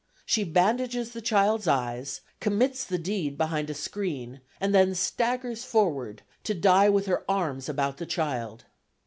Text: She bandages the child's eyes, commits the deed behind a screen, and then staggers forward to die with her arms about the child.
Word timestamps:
She 0.25 0.43
bandages 0.43 1.11
the 1.11 1.21
child's 1.21 1.67
eyes, 1.67 2.21
commits 2.39 2.83
the 2.85 2.97
deed 2.97 3.37
behind 3.37 3.69
a 3.69 3.75
screen, 3.75 4.41
and 4.59 4.73
then 4.73 4.95
staggers 4.95 5.63
forward 5.63 6.23
to 6.43 6.55
die 6.55 6.89
with 6.89 7.05
her 7.05 7.23
arms 7.29 7.69
about 7.69 7.97
the 7.97 8.07
child. 8.07 8.65